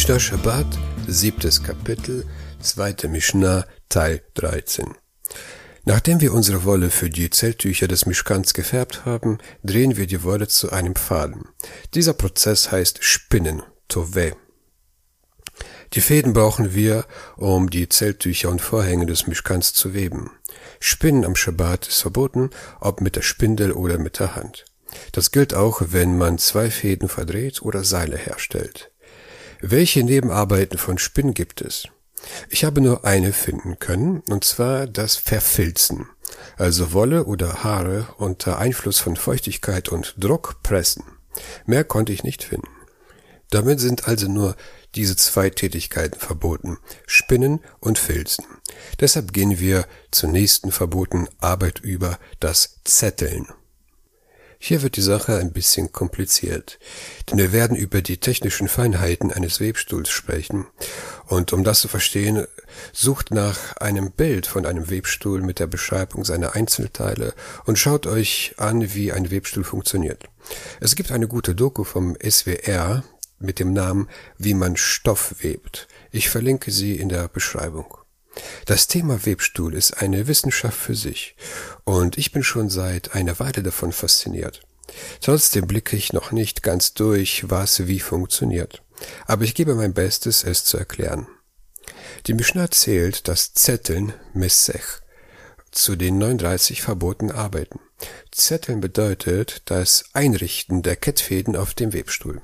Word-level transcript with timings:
Mishnah 0.00 0.18
Shabbat, 0.18 0.78
siebtes 1.08 1.62
Kapitel, 1.62 2.24
zweite 2.58 3.06
Mishnah, 3.06 3.66
Teil 3.90 4.22
13. 4.32 4.94
Nachdem 5.84 6.22
wir 6.22 6.32
unsere 6.32 6.64
Wolle 6.64 6.88
für 6.88 7.10
die 7.10 7.28
Zelttücher 7.28 7.86
des 7.86 8.06
Mischkans 8.06 8.54
gefärbt 8.54 9.04
haben, 9.04 9.36
drehen 9.62 9.98
wir 9.98 10.06
die 10.06 10.22
Wolle 10.22 10.48
zu 10.48 10.72
einem 10.72 10.96
Faden. 10.96 11.50
Dieser 11.92 12.14
Prozess 12.14 12.72
heißt 12.72 13.04
Spinnen, 13.04 13.62
Tove. 13.88 14.36
Die 15.92 16.00
Fäden 16.00 16.32
brauchen 16.32 16.72
wir, 16.72 17.04
um 17.36 17.68
die 17.68 17.90
Zelttücher 17.90 18.48
und 18.48 18.62
Vorhänge 18.62 19.04
des 19.04 19.26
Mischkans 19.26 19.74
zu 19.74 19.92
weben. 19.92 20.30
Spinnen 20.80 21.26
am 21.26 21.36
Schabbat 21.36 21.88
ist 21.88 22.00
verboten, 22.00 22.48
ob 22.80 23.02
mit 23.02 23.16
der 23.16 23.22
Spindel 23.22 23.72
oder 23.72 23.98
mit 23.98 24.18
der 24.18 24.34
Hand. 24.34 24.64
Das 25.12 25.30
gilt 25.30 25.52
auch, 25.52 25.82
wenn 25.88 26.16
man 26.16 26.38
zwei 26.38 26.70
Fäden 26.70 27.10
verdreht 27.10 27.60
oder 27.60 27.84
Seile 27.84 28.16
herstellt. 28.16 28.89
Welche 29.62 30.02
Nebenarbeiten 30.02 30.78
von 30.78 30.98
Spinnen 30.98 31.34
gibt 31.34 31.60
es? 31.60 31.88
Ich 32.48 32.64
habe 32.64 32.80
nur 32.80 33.04
eine 33.04 33.32
finden 33.32 33.78
können, 33.78 34.20
und 34.28 34.44
zwar 34.44 34.86
das 34.86 35.16
Verfilzen, 35.16 36.06
also 36.56 36.92
Wolle 36.92 37.24
oder 37.24 37.62
Haare 37.64 38.08
unter 38.16 38.58
Einfluss 38.58 38.98
von 38.98 39.16
Feuchtigkeit 39.16 39.88
und 39.88 40.14
Druck 40.18 40.62
pressen. 40.62 41.04
Mehr 41.66 41.84
konnte 41.84 42.12
ich 42.12 42.24
nicht 42.24 42.42
finden. 42.42 42.68
Damit 43.50 43.80
sind 43.80 44.06
also 44.06 44.28
nur 44.28 44.56
diese 44.94 45.16
zwei 45.16 45.50
Tätigkeiten 45.50 46.18
verboten, 46.18 46.78
Spinnen 47.06 47.60
und 47.80 47.98
Filzen. 47.98 48.44
Deshalb 48.98 49.32
gehen 49.32 49.58
wir 49.58 49.86
zur 50.10 50.30
nächsten 50.30 50.72
verbotenen 50.72 51.28
Arbeit 51.38 51.80
über, 51.80 52.18
das 52.38 52.80
Zetteln. 52.84 53.46
Hier 54.62 54.82
wird 54.82 54.96
die 54.96 55.00
Sache 55.00 55.38
ein 55.38 55.52
bisschen 55.52 55.90
kompliziert, 55.90 56.78
denn 57.28 57.38
wir 57.38 57.50
werden 57.50 57.74
über 57.74 58.02
die 58.02 58.18
technischen 58.18 58.68
Feinheiten 58.68 59.32
eines 59.32 59.58
Webstuhls 59.58 60.10
sprechen. 60.10 60.66
Und 61.26 61.54
um 61.54 61.64
das 61.64 61.80
zu 61.80 61.88
verstehen, 61.88 62.46
sucht 62.92 63.30
nach 63.30 63.78
einem 63.78 64.10
Bild 64.10 64.46
von 64.46 64.66
einem 64.66 64.90
Webstuhl 64.90 65.40
mit 65.40 65.60
der 65.60 65.66
Beschreibung 65.66 66.26
seiner 66.26 66.54
Einzelteile 66.56 67.32
und 67.64 67.78
schaut 67.78 68.06
euch 68.06 68.54
an, 68.58 68.92
wie 68.92 69.12
ein 69.12 69.30
Webstuhl 69.30 69.64
funktioniert. 69.64 70.24
Es 70.78 70.94
gibt 70.94 71.10
eine 71.10 71.26
gute 71.26 71.54
Doku 71.54 71.82
vom 71.82 72.14
SWR 72.22 73.02
mit 73.38 73.60
dem 73.60 73.72
Namen 73.72 74.10
Wie 74.36 74.52
man 74.52 74.76
Stoff 74.76 75.36
webt. 75.40 75.88
Ich 76.12 76.28
verlinke 76.28 76.70
sie 76.70 76.96
in 76.96 77.08
der 77.08 77.28
Beschreibung. 77.28 77.99
Das 78.66 78.86
Thema 78.86 79.24
Webstuhl 79.26 79.74
ist 79.74 80.02
eine 80.02 80.26
Wissenschaft 80.26 80.78
für 80.78 80.94
sich 80.94 81.36
und 81.84 82.18
ich 82.18 82.32
bin 82.32 82.42
schon 82.42 82.70
seit 82.70 83.14
einer 83.14 83.38
Weile 83.38 83.62
davon 83.62 83.92
fasziniert. 83.92 84.62
Trotzdem 85.20 85.66
blicke 85.66 85.96
ich 85.96 86.12
noch 86.12 86.32
nicht 86.32 86.62
ganz 86.62 86.94
durch, 86.94 87.48
was 87.48 87.86
wie 87.86 88.00
funktioniert. 88.00 88.82
Aber 89.26 89.44
ich 89.44 89.54
gebe 89.54 89.74
mein 89.74 89.94
Bestes, 89.94 90.44
es 90.44 90.64
zu 90.64 90.76
erklären. 90.76 91.26
Die 92.26 92.34
Mishnah 92.34 92.70
zählt 92.70 93.28
das 93.28 93.54
Zetteln 93.54 94.12
Messech 94.34 95.00
zu 95.70 95.96
den 95.96 96.18
39 96.18 96.82
verbotenen 96.82 97.34
Arbeiten. 97.34 97.80
Zetteln 98.32 98.80
bedeutet 98.80 99.62
das 99.66 100.04
Einrichten 100.12 100.82
der 100.82 100.96
Kettfäden 100.96 101.56
auf 101.56 101.74
dem 101.74 101.92
Webstuhl. 101.92 102.42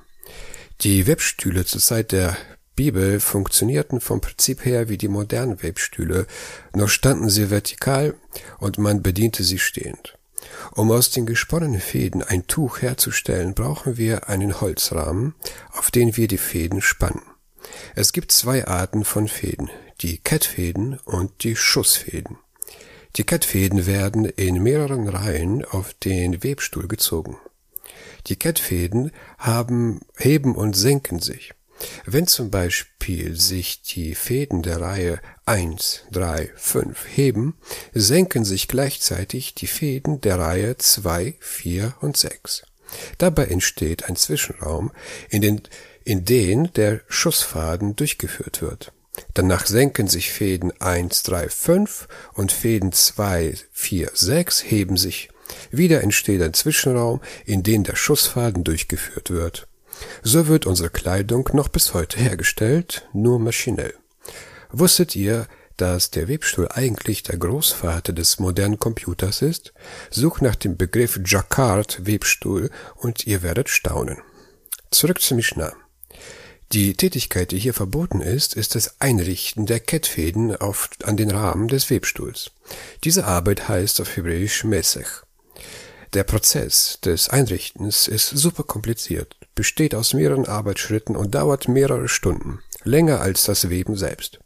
Die 0.83 1.07
Webstühle 1.07 1.65
zur 1.65 1.81
Zeit 1.81 2.13
der 2.13 2.37
Bibel 2.77 3.21
funktionierten 3.21 4.01
vom 4.01 4.21
Prinzip 4.21 4.65
her 4.65 4.91
wie 4.91 4.99
die 4.99 5.09
modernen 5.09 5.63
Webstühle, 5.63 6.27
nur 6.75 6.89
standen 6.89 7.31
sie 7.31 7.51
vertikal 7.51 8.15
und 8.59 8.77
man 8.77 9.03
bediente 9.03 9.43
sie 9.43 9.59
stehend. 9.59 10.19
Um 10.73 10.91
aus 10.91 11.11
den 11.11 11.25
gesponnenen 11.25 11.81
Fäden 11.81 12.23
ein 12.23 12.47
Tuch 12.47 12.83
herzustellen, 12.83 13.55
brauchen 13.55 13.97
wir 13.97 14.29
einen 14.29 14.61
Holzrahmen, 14.61 15.35
auf 15.73 15.91
den 15.91 16.17
wir 16.17 16.29
die 16.29 16.39
Fäden 16.39 16.83
spannen. 16.83 17.23
Es 17.95 18.13
gibt 18.13 18.31
zwei 18.31 18.67
Arten 18.67 19.05
von 19.05 19.27
Fäden, 19.27 19.71
die 20.03 20.19
Kettfäden 20.19 21.01
und 21.05 21.43
die 21.43 21.57
Schussfäden. 21.57 22.37
Die 23.17 23.25
Kettfäden 23.25 23.87
werden 23.87 24.27
in 24.27 24.63
mehreren 24.63 25.09
Reihen 25.09 25.65
auf 25.65 25.95
den 25.95 26.45
Webstuhl 26.45 26.87
gezogen. 26.87 27.39
Die 28.27 28.37
Kettfäden 28.37 29.13
haben, 29.39 30.01
heben 30.19 30.55
und 30.55 30.77
senken 30.77 31.21
sich. 31.21 31.56
Wenn 32.05 32.27
zum 32.27 32.51
Beispiel 32.51 33.39
sich 33.39 33.83
die 33.83 34.15
Fäden 34.15 34.63
der 34.63 34.81
Reihe 34.81 35.21
1, 35.45 36.05
3, 36.13 36.51
5 36.57 37.07
heben, 37.15 37.59
senken 37.93 38.45
sich 38.45 38.69
gleichzeitig 38.69 39.55
die 39.55 39.67
Fäden 39.67 40.21
der 40.21 40.39
Reihe 40.39 40.77
2, 40.79 41.37
4 41.41 41.95
und 42.01 42.17
6. 42.17 42.63
Dabei 43.19 43.47
entsteht 43.47 44.09
ein 44.09 44.17
Zwischenraum, 44.17 44.93
in 45.29 45.43
den, 45.43 45.63
in 46.05 46.25
den 46.25 46.73
der 46.75 47.01
Schussfaden 47.09 47.97
durchgeführt 47.97 48.63
wird. 48.63 48.93
Danach 49.35 49.67
senken 49.67 50.09
sich 50.09 50.31
Fäden 50.31 50.73
1, 50.81 51.23
3, 51.25 51.49
5 51.49 52.09
und 52.35 52.53
Fäden 52.53 52.93
2, 52.93 53.55
4, 53.73 54.11
6 54.13 54.65
heben 54.65 54.97
sich. 54.97 55.31
Wieder 55.71 56.03
entsteht 56.03 56.43
ein 56.43 56.55
Zwischenraum, 56.55 57.21
in 57.45 57.63
den 57.63 57.85
der 57.85 57.97
Schussfaden 57.97 58.65
durchgeführt 58.65 59.31
wird. 59.31 59.69
So 60.23 60.49
wird 60.49 60.67
unsere 60.67 60.91
Kleidung 60.91 61.49
noch 61.53 61.69
bis 61.69 61.95
heute 61.95 62.19
hergestellt, 62.19 63.09
nur 63.13 63.39
maschinell. 63.39 63.95
Wusstet 64.71 65.15
ihr, 65.17 65.47
dass 65.77 66.11
der 66.11 66.29
Webstuhl 66.29 66.69
eigentlich 66.69 67.23
der 67.23 67.37
Großvater 67.37 68.13
des 68.13 68.39
modernen 68.39 68.79
Computers 68.79 69.43
ist? 69.43 69.73
Sucht 70.11 70.43
nach 70.43 70.57
dem 70.57 70.77
Begriff 70.77 71.21
Jacquard 71.25 72.07
Webstuhl 72.07 72.71
und 72.95 73.27
ihr 73.27 73.43
werdet 73.43 73.69
staunen. 73.69 74.19
Zurück 74.91 75.21
zu 75.21 75.35
Mishnah. 75.35 75.73
Die 76.73 76.95
Tätigkeit, 76.95 77.53
die 77.53 77.59
hier 77.59 77.75
verboten 77.75 78.21
ist, 78.21 78.55
ist 78.55 78.75
das 78.75 79.01
Einrichten 79.01 79.67
der 79.67 79.79
Kettfäden 79.79 80.57
auf, 80.57 80.91
an 81.05 81.17
den 81.17 81.31
Rahmen 81.31 81.69
des 81.69 81.91
Webstuhls. 81.91 82.51
Diese 83.05 83.25
Arbeit 83.25 83.69
heißt 83.69 84.01
auf 84.01 84.17
Hebräisch 84.17 84.65
Mesech. 84.65 85.23
Der 86.13 86.25
Prozess 86.25 86.99
des 87.05 87.29
Einrichtens 87.29 88.09
ist 88.09 88.31
super 88.31 88.65
kompliziert, 88.65 89.37
besteht 89.57 89.97
aus 89.97 90.15
mehreren 90.15 90.47
Arbeitsschritten 90.47 91.17
und 91.17 91.35
dauert 91.35 91.67
mehrere 91.67 92.09
Stunden, 92.09 92.61
länger 92.85 93.21
als 93.21 93.43
das 93.43 93.69
Weben 93.69 93.97
selbst. 93.97 94.39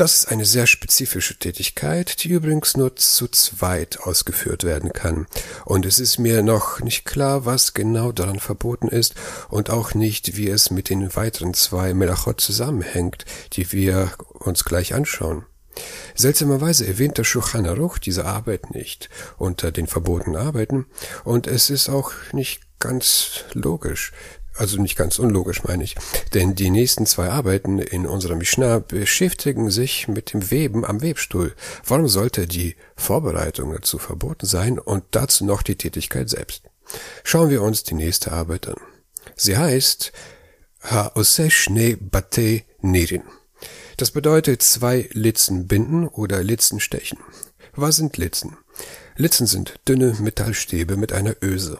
Das 0.00 0.20
ist 0.20 0.28
eine 0.28 0.46
sehr 0.46 0.66
spezifische 0.66 1.38
Tätigkeit, 1.38 2.24
die 2.24 2.30
übrigens 2.30 2.74
nur 2.74 2.96
zu 2.96 3.28
zweit 3.28 4.00
ausgeführt 4.00 4.64
werden 4.64 4.94
kann. 4.94 5.26
Und 5.66 5.84
es 5.84 5.98
ist 5.98 6.18
mir 6.18 6.42
noch 6.42 6.80
nicht 6.80 7.04
klar, 7.04 7.44
was 7.44 7.74
genau 7.74 8.10
daran 8.10 8.40
verboten 8.40 8.88
ist 8.88 9.14
und 9.50 9.68
auch 9.68 9.92
nicht, 9.92 10.38
wie 10.38 10.48
es 10.48 10.70
mit 10.70 10.88
den 10.88 11.14
weiteren 11.16 11.52
zwei 11.52 11.92
Melachot 11.92 12.40
zusammenhängt, 12.40 13.26
die 13.52 13.72
wir 13.72 14.12
uns 14.38 14.64
gleich 14.64 14.94
anschauen. 14.94 15.44
Seltsamerweise 16.14 16.86
erwähnt 16.86 17.18
der 17.18 17.24
Shulchan 17.24 17.68
diese 18.02 18.24
Arbeit 18.24 18.70
nicht 18.70 19.10
unter 19.36 19.70
den 19.70 19.86
verbotenen 19.86 20.40
Arbeiten 20.40 20.86
und 21.24 21.46
es 21.46 21.68
ist 21.68 21.90
auch 21.90 22.12
nicht 22.32 22.62
ganz 22.80 23.44
logisch, 23.52 24.12
also 24.56 24.80
nicht 24.80 24.96
ganz 24.96 25.18
unlogisch 25.18 25.62
meine 25.64 25.84
ich, 25.84 25.94
denn 26.34 26.54
die 26.54 26.70
nächsten 26.70 27.06
zwei 27.06 27.30
Arbeiten 27.30 27.78
in 27.78 28.06
unserer 28.06 28.34
Mishnah 28.34 28.80
beschäftigen 28.80 29.70
sich 29.70 30.08
mit 30.08 30.32
dem 30.32 30.50
Weben 30.50 30.84
am 30.84 31.00
Webstuhl. 31.02 31.54
Warum 31.86 32.08
sollte 32.08 32.46
die 32.46 32.76
Vorbereitung 32.96 33.72
dazu 33.72 33.98
verboten 33.98 34.46
sein 34.46 34.78
und 34.78 35.04
dazu 35.12 35.44
noch 35.44 35.62
die 35.62 35.76
Tätigkeit 35.76 36.28
selbst? 36.28 36.64
Schauen 37.22 37.50
wir 37.50 37.62
uns 37.62 37.84
die 37.84 37.94
nächste 37.94 38.32
Arbeit 38.32 38.68
an. 38.68 38.76
Sie 39.36 39.56
heißt 39.56 40.12
Ha'oseh 40.82 41.50
Shne 41.50 41.96
Bate 41.96 42.64
Nirin. 42.80 43.22
Das 43.96 44.10
bedeutet 44.10 44.62
zwei 44.62 45.08
Litzen 45.12 45.68
binden 45.68 46.08
oder 46.08 46.42
Litzen 46.42 46.80
stechen. 46.80 47.18
Was 47.74 47.96
sind 47.96 48.16
Litzen? 48.16 48.56
Litzen 49.16 49.46
sind 49.46 49.78
dünne 49.86 50.16
Metallstäbe 50.20 50.96
mit 50.96 51.12
einer 51.12 51.36
Öse. 51.42 51.78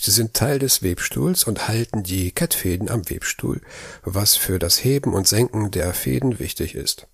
Sie 0.00 0.12
sind 0.12 0.32
Teil 0.32 0.58
des 0.58 0.82
Webstuhls 0.82 1.44
und 1.44 1.68
halten 1.68 2.02
die 2.02 2.32
Kettfäden 2.32 2.88
am 2.88 3.10
Webstuhl, 3.10 3.60
was 4.02 4.34
für 4.34 4.58
das 4.58 4.82
Heben 4.82 5.12
und 5.12 5.28
Senken 5.28 5.70
der 5.70 5.92
Fäden 5.92 6.38
wichtig 6.38 6.74
ist. 6.74 7.06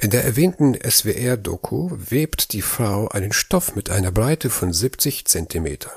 In 0.00 0.10
der 0.10 0.24
erwähnten 0.24 0.74
SWR-Doku 0.74 1.90
webt 2.08 2.52
die 2.52 2.62
Frau 2.62 3.08
einen 3.08 3.32
Stoff 3.32 3.74
mit 3.74 3.90
einer 3.90 4.12
Breite 4.12 4.48
von 4.48 4.72
70 4.72 5.24
Zentimeter. 5.26 5.90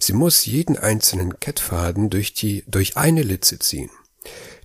Sie 0.00 0.12
muss 0.12 0.46
jeden 0.46 0.76
einzelnen 0.76 1.38
Kettfaden 1.38 2.10
durch 2.10 2.34
die, 2.34 2.64
durch 2.66 2.96
eine 2.96 3.22
Litze 3.22 3.60
ziehen. 3.60 3.90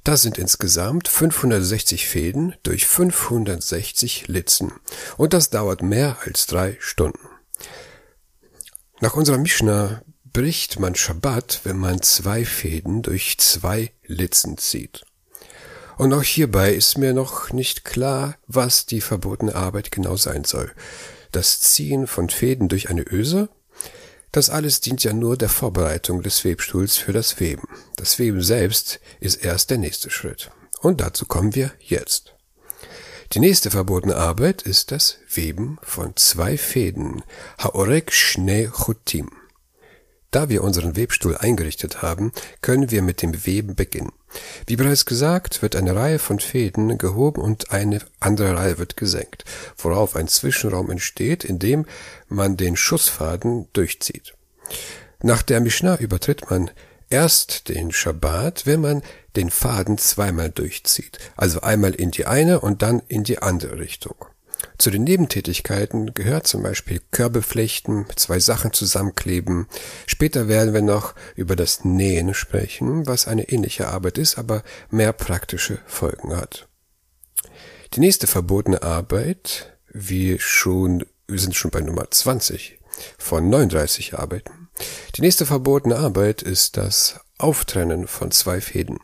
Das 0.03 0.23
sind 0.23 0.39
insgesamt 0.39 1.07
560 1.07 2.07
Fäden 2.07 2.55
durch 2.63 2.87
560 2.87 4.27
Litzen. 4.27 4.73
Und 5.15 5.33
das 5.33 5.51
dauert 5.51 5.83
mehr 5.83 6.17
als 6.25 6.47
drei 6.47 6.75
Stunden. 6.79 7.19
Nach 8.99 9.15
unserer 9.15 9.37
Mishnah 9.37 10.01
bricht 10.37 10.79
man 10.79 10.93
Schabbat, 10.93 11.61
wenn 11.63 11.77
man 11.77 12.03
zwei 12.03 12.45
Fäden 12.45 13.01
durch 13.01 13.39
zwei 13.39 13.91
Litzen 14.05 14.59
zieht. 14.59 15.03
Und 15.97 16.13
auch 16.13 16.21
hierbei 16.21 16.75
ist 16.75 16.99
mir 16.99 17.15
noch 17.15 17.51
nicht 17.51 17.83
klar, 17.83 18.35
was 18.45 18.85
die 18.85 19.01
verbotene 19.01 19.55
Arbeit 19.55 19.91
genau 19.91 20.15
sein 20.15 20.43
soll. 20.43 20.71
Das 21.31 21.59
Ziehen 21.59 22.05
von 22.05 22.29
Fäden 22.29 22.67
durch 22.67 22.91
eine 22.91 23.01
Öse? 23.01 23.49
Das 24.31 24.51
alles 24.51 24.79
dient 24.79 25.03
ja 25.03 25.11
nur 25.11 25.37
der 25.37 25.49
Vorbereitung 25.49 26.21
des 26.21 26.45
Webstuhls 26.45 26.97
für 26.97 27.13
das 27.13 27.39
Weben. 27.39 27.67
Das 27.95 28.19
Weben 28.19 28.43
selbst 28.43 28.99
ist 29.19 29.43
erst 29.43 29.71
der 29.71 29.79
nächste 29.79 30.11
Schritt. 30.11 30.51
Und 30.81 31.01
dazu 31.01 31.25
kommen 31.25 31.55
wir 31.55 31.71
jetzt. 31.79 32.35
Die 33.33 33.39
nächste 33.39 33.71
verbotene 33.71 34.15
Arbeit 34.15 34.61
ist 34.61 34.91
das 34.91 35.17
Weben 35.33 35.79
von 35.81 36.15
zwei 36.15 36.59
Fäden. 36.59 37.23
Haorek 37.57 38.13
Shne 38.13 38.71
Chutim. 38.71 39.31
Da 40.31 40.49
wir 40.49 40.63
unseren 40.63 40.97
Webstuhl 40.97 41.37
eingerichtet 41.37 42.01
haben, 42.01 42.31
können 42.61 42.91
wir 42.91 43.01
mit 43.01 43.21
dem 43.21 43.45
Weben 43.45 43.75
beginnen. 43.75 44.11
Wie 44.65 44.75
bereits 44.75 45.05
gesagt, 45.05 45.61
wird 45.61 45.75
eine 45.75 45.95
Reihe 45.95 46.19
von 46.19 46.39
Fäden 46.39 46.97
gehoben 46.97 47.41
und 47.41 47.71
eine 47.71 48.01
andere 48.19 48.57
Reihe 48.57 48.77
wird 48.77 48.97
gesenkt, 48.97 49.45
worauf 49.77 50.15
ein 50.15 50.27
Zwischenraum 50.27 50.91
entsteht, 50.91 51.45
in 51.45 51.59
dem 51.59 51.85
man 52.27 52.57
den 52.57 52.75
Schussfaden 52.75 53.67
durchzieht. 53.71 54.33
Nach 55.21 55.41
der 55.41 55.61
Mishnah 55.61 55.95
übertritt 55.97 56.49
man 56.49 56.71
erst 57.09 57.69
den 57.69 57.91
Schabbat, 57.91 58.65
wenn 58.65 58.81
man 58.81 59.03
den 59.35 59.49
Faden 59.49 59.97
zweimal 59.97 60.49
durchzieht, 60.49 61.19
also 61.37 61.61
einmal 61.61 61.93
in 61.93 62.11
die 62.11 62.25
eine 62.25 62.59
und 62.59 62.81
dann 62.81 63.01
in 63.07 63.23
die 63.23 63.41
andere 63.41 63.79
Richtung. 63.79 64.15
Zu 64.77 64.91
den 64.91 65.03
Nebentätigkeiten 65.03 66.13
gehört 66.13 66.47
zum 66.47 66.63
Beispiel 66.63 67.01
Körbeflechten, 67.11 68.05
zwei 68.15 68.39
Sachen 68.39 68.73
zusammenkleben. 68.73 69.67
Später 70.05 70.47
werden 70.47 70.73
wir 70.73 70.81
noch 70.81 71.15
über 71.35 71.55
das 71.55 71.83
Nähen 71.83 72.33
sprechen, 72.33 73.07
was 73.07 73.27
eine 73.27 73.49
ähnliche 73.49 73.87
Arbeit 73.87 74.17
ist, 74.17 74.37
aber 74.37 74.63
mehr 74.89 75.13
praktische 75.13 75.79
Folgen 75.85 76.35
hat. 76.35 76.67
Die 77.93 77.99
nächste 77.99 78.27
verbotene 78.27 78.83
Arbeit, 78.83 79.77
wir 79.87 80.39
schon, 80.39 81.05
wir 81.27 81.39
sind 81.39 81.55
schon 81.55 81.71
bei 81.71 81.81
Nummer 81.81 82.09
20 82.09 82.79
von 83.17 83.49
39 83.49 84.17
Arbeiten. 84.17 84.69
Die 85.15 85.21
nächste 85.21 85.45
verbotene 85.45 85.95
Arbeit 85.97 86.41
ist 86.41 86.77
das 86.77 87.19
Auftrennen 87.37 88.07
von 88.07 88.31
zwei 88.31 88.61
Fäden. 88.61 88.99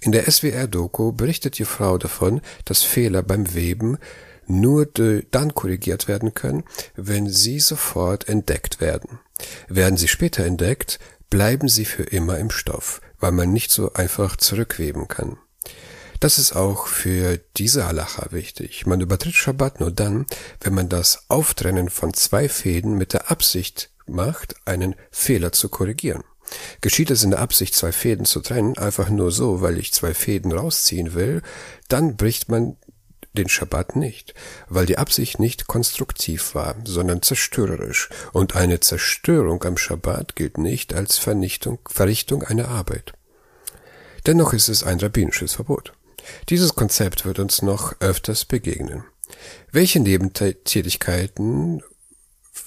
In 0.00 0.12
der 0.12 0.30
SWR-Doku 0.30 1.12
berichtet 1.12 1.58
die 1.58 1.64
Frau 1.64 1.98
davon, 1.98 2.40
dass 2.64 2.82
Fehler 2.82 3.22
beim 3.22 3.54
Weben 3.54 3.98
nur 4.50 4.86
dann 4.86 5.54
korrigiert 5.54 6.08
werden 6.08 6.34
können, 6.34 6.64
wenn 6.96 7.28
sie 7.28 7.60
sofort 7.60 8.28
entdeckt 8.28 8.80
werden. 8.80 9.20
Werden 9.68 9.96
sie 9.96 10.08
später 10.08 10.44
entdeckt, 10.44 10.98
bleiben 11.30 11.68
sie 11.68 11.84
für 11.84 12.02
immer 12.02 12.38
im 12.38 12.50
Stoff, 12.50 13.00
weil 13.18 13.32
man 13.32 13.52
nicht 13.52 13.70
so 13.70 13.92
einfach 13.92 14.36
zurückweben 14.36 15.08
kann. 15.08 15.38
Das 16.18 16.38
ist 16.38 16.54
auch 16.54 16.86
für 16.86 17.40
diese 17.56 17.86
Halacha 17.86 18.26
wichtig. 18.30 18.84
Man 18.84 19.00
übertritt 19.00 19.34
Schabbat 19.34 19.80
nur 19.80 19.90
dann, 19.90 20.26
wenn 20.60 20.74
man 20.74 20.90
das 20.90 21.24
Auftrennen 21.28 21.88
von 21.88 22.12
zwei 22.12 22.48
Fäden 22.50 22.98
mit 22.98 23.14
der 23.14 23.30
Absicht 23.30 23.90
macht, 24.06 24.54
einen 24.66 24.96
Fehler 25.10 25.52
zu 25.52 25.70
korrigieren. 25.70 26.22
Geschieht 26.80 27.10
es 27.10 27.22
in 27.22 27.30
der 27.30 27.40
Absicht, 27.40 27.74
zwei 27.74 27.92
Fäden 27.92 28.26
zu 28.26 28.40
trennen, 28.40 28.76
einfach 28.76 29.08
nur 29.08 29.30
so, 29.30 29.62
weil 29.62 29.78
ich 29.78 29.94
zwei 29.94 30.12
Fäden 30.12 30.52
rausziehen 30.52 31.14
will, 31.14 31.42
dann 31.88 32.16
bricht 32.16 32.50
man 32.50 32.76
den 33.34 33.48
Schabbat 33.48 33.96
nicht, 33.96 34.34
weil 34.68 34.86
die 34.86 34.98
Absicht 34.98 35.38
nicht 35.38 35.66
konstruktiv 35.66 36.54
war, 36.54 36.76
sondern 36.84 37.22
zerstörerisch, 37.22 38.08
und 38.32 38.56
eine 38.56 38.80
Zerstörung 38.80 39.62
am 39.64 39.76
Schabbat 39.76 40.36
gilt 40.36 40.58
nicht 40.58 40.94
als 40.94 41.18
Vernichtung, 41.18 41.78
Verrichtung 41.88 42.42
einer 42.42 42.68
Arbeit. 42.68 43.12
Dennoch 44.26 44.52
ist 44.52 44.68
es 44.68 44.82
ein 44.82 45.00
rabbinisches 45.00 45.54
Verbot. 45.54 45.92
Dieses 46.48 46.74
Konzept 46.74 47.24
wird 47.24 47.38
uns 47.38 47.62
noch 47.62 47.94
öfters 48.00 48.44
begegnen. 48.44 49.04
Welche 49.72 50.00
Nebentätigkeiten 50.00 51.82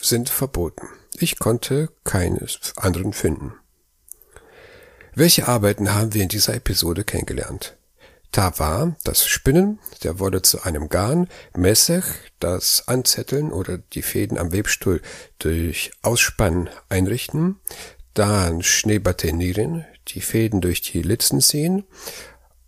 sind 0.02 0.30
verboten? 0.30 0.88
Ich 1.16 1.38
konnte 1.38 1.90
keines 2.04 2.74
anderen 2.78 3.14
finden. 3.14 3.54
Welche 5.14 5.48
Arbeiten 5.48 5.94
haben 5.94 6.14
wir 6.14 6.24
in 6.24 6.30
dieser 6.30 6.56
Episode 6.56 7.04
kennengelernt? 7.04 7.78
Tavar, 8.34 8.98
das 9.06 9.26
Spinnen 9.26 9.80
der 10.04 10.20
Wolle 10.20 10.42
zu 10.42 10.64
einem 10.64 10.90
Garn, 10.90 11.30
Messech, 11.56 12.04
das 12.40 12.88
Anzetteln 12.88 13.54
oder 13.54 13.78
die 13.78 14.02
Fäden 14.02 14.38
am 14.38 14.52
Webstuhl 14.52 15.02
durch 15.40 15.92
Ausspannen 16.02 16.70
einrichten, 16.90 17.62
dann 18.14 18.62
Schneebatenieren, 18.62 19.86
die 20.10 20.20
Fäden 20.20 20.60
durch 20.60 20.82
die 20.82 21.02
Litzen 21.02 21.40
ziehen, 21.40 21.86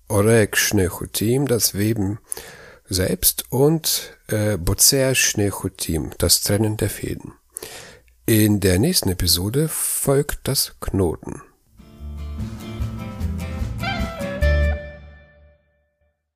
Orek 0.08 0.56
Schnechutim, 0.56 1.48
das 1.48 1.74
Weben 1.74 2.20
selbst 2.88 3.46
und 3.52 4.18
äh, 4.28 4.58
Bozer 4.58 5.16
Schnechutim, 5.16 6.12
das 6.20 6.42
Trennen 6.42 6.78
der 6.78 6.90
Fäden. 6.90 7.34
In 8.28 8.60
der 8.60 8.80
nächsten 8.80 9.10
Episode 9.10 9.68
folgt 9.68 10.48
das 10.48 10.76
Knoten. 10.80 11.42